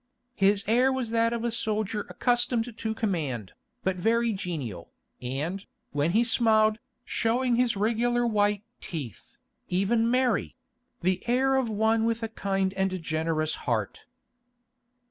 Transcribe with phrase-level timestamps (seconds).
[0.33, 3.51] His air was that of a soldier accustomed to command,
[3.83, 4.89] but very genial,
[5.21, 9.35] and, when he smiled, showing his regular white teeth,
[9.69, 14.05] even merry—the air of one with a kind and generous heart.